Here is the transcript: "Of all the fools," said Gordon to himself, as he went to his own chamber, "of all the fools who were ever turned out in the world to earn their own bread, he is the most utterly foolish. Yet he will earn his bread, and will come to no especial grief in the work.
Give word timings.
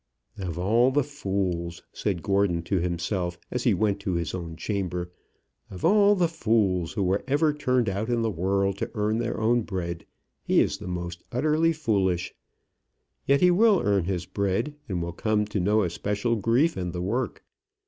"Of 0.39 0.57
all 0.57 0.89
the 0.89 1.03
fools," 1.03 1.83
said 1.93 2.23
Gordon 2.23 2.63
to 2.63 2.79
himself, 2.79 3.37
as 3.51 3.65
he 3.65 3.75
went 3.75 3.99
to 3.99 4.13
his 4.13 4.33
own 4.33 4.55
chamber, 4.55 5.11
"of 5.69 5.85
all 5.85 6.15
the 6.15 6.27
fools 6.27 6.93
who 6.93 7.03
were 7.03 7.23
ever 7.27 7.53
turned 7.53 7.87
out 7.87 8.09
in 8.09 8.23
the 8.23 8.31
world 8.31 8.79
to 8.79 8.89
earn 8.95 9.19
their 9.19 9.39
own 9.39 9.61
bread, 9.61 10.07
he 10.41 10.59
is 10.59 10.79
the 10.79 10.87
most 10.87 11.23
utterly 11.31 11.71
foolish. 11.71 12.33
Yet 13.27 13.41
he 13.41 13.51
will 13.51 13.79
earn 13.85 14.05
his 14.05 14.25
bread, 14.25 14.73
and 14.89 15.03
will 15.03 15.13
come 15.13 15.45
to 15.45 15.59
no 15.59 15.83
especial 15.83 16.35
grief 16.35 16.75
in 16.75 16.93
the 16.93 17.01
work. 17.03 17.43